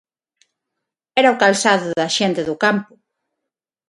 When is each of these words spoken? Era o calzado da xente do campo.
Era 1.19 1.33
o 1.35 1.39
calzado 1.43 1.87
da 1.99 2.07
xente 2.17 2.41
do 2.49 2.55
campo. 2.63 2.93